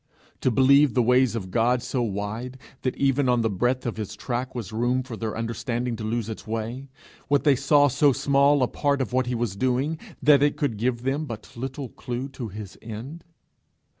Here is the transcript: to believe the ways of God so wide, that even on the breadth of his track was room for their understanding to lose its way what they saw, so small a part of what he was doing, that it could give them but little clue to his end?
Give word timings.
to 0.39 0.49
believe 0.49 0.95
the 0.95 1.03
ways 1.03 1.35
of 1.35 1.51
God 1.51 1.83
so 1.83 2.01
wide, 2.01 2.57
that 2.81 2.97
even 2.97 3.29
on 3.29 3.41
the 3.41 3.51
breadth 3.51 3.85
of 3.85 3.97
his 3.97 4.15
track 4.15 4.55
was 4.55 4.73
room 4.73 5.03
for 5.03 5.15
their 5.15 5.37
understanding 5.37 5.95
to 5.95 6.03
lose 6.03 6.27
its 6.27 6.47
way 6.47 6.89
what 7.27 7.43
they 7.43 7.55
saw, 7.55 7.87
so 7.87 8.11
small 8.11 8.63
a 8.63 8.67
part 8.67 8.99
of 8.99 9.13
what 9.13 9.27
he 9.27 9.35
was 9.35 9.55
doing, 9.55 9.99
that 10.19 10.41
it 10.41 10.57
could 10.57 10.77
give 10.77 11.03
them 11.03 11.25
but 11.25 11.55
little 11.55 11.89
clue 11.89 12.27
to 12.29 12.47
his 12.47 12.79
end? 12.81 13.23